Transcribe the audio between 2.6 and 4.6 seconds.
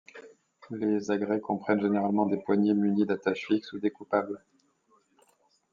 munies d'attaches fixes ou découplables.